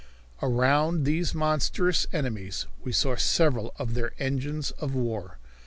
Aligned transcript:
Around 0.41 1.03
these 1.05 1.35
monstrous 1.35 2.07
enemies 2.11 2.65
we 2.83 2.91
saw 2.91 3.15
several 3.17 3.71
of 3.77 3.93
their 3.93 4.13
engines 4.17 4.71
of 4.71 4.95
war. 4.95 5.37